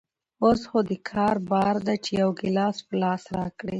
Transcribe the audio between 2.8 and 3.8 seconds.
په لاس راکړي.